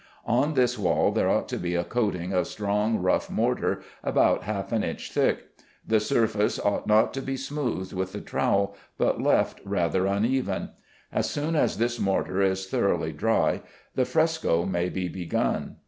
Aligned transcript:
On 0.25 0.55
this 0.55 0.79
wall 0.79 1.11
there 1.11 1.29
ought 1.29 1.47
to 1.49 1.57
be 1.59 1.75
a 1.75 1.83
coating 1.83 2.33
of 2.33 2.47
strong 2.47 2.97
rough 2.97 3.29
mortar 3.29 3.83
about 4.03 4.45
half 4.45 4.71
an 4.71 4.83
inch 4.83 5.11
thick. 5.11 5.49
The 5.85 5.99
surface 5.99 6.57
ought 6.57 6.87
not 6.87 7.13
to 7.13 7.21
be 7.21 7.37
smoothed 7.37 7.93
with 7.93 8.11
the 8.13 8.19
trowel, 8.19 8.75
but 8.97 9.21
left 9.21 9.61
rather 9.63 10.07
uneven. 10.07 10.71
As 11.13 11.29
soon 11.29 11.55
as 11.55 11.77
this 11.77 11.99
mortar 11.99 12.41
is 12.41 12.65
thoroughly 12.65 13.11
dry, 13.13 13.61
the 13.93 14.05
fresco 14.05 14.65
may 14.65 14.89
be 14.89 15.07
begun. 15.07 15.75